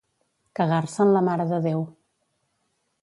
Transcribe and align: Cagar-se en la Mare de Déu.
Cagar-se 0.59 1.05
en 1.05 1.13
la 1.17 1.21
Mare 1.27 1.47
de 1.53 1.59
Déu. 1.67 1.85